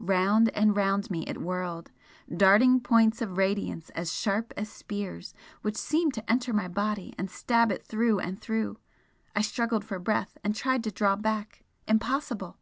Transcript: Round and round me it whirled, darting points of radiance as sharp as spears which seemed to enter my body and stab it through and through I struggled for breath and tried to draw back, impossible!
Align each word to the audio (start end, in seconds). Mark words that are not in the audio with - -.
Round 0.00 0.50
and 0.50 0.76
round 0.76 1.10
me 1.10 1.24
it 1.26 1.40
whirled, 1.40 1.90
darting 2.36 2.78
points 2.78 3.22
of 3.22 3.38
radiance 3.38 3.88
as 3.94 4.12
sharp 4.12 4.52
as 4.54 4.68
spears 4.68 5.32
which 5.62 5.78
seemed 5.78 6.12
to 6.12 6.30
enter 6.30 6.52
my 6.52 6.68
body 6.68 7.14
and 7.16 7.30
stab 7.30 7.72
it 7.72 7.86
through 7.86 8.18
and 8.18 8.38
through 8.38 8.76
I 9.34 9.40
struggled 9.40 9.86
for 9.86 9.98
breath 9.98 10.36
and 10.44 10.54
tried 10.54 10.84
to 10.84 10.90
draw 10.90 11.16
back, 11.16 11.64
impossible! 11.86 12.58